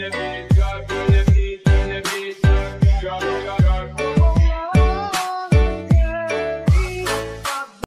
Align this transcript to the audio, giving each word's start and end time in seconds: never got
never 0.00 0.48
got 0.56 1.09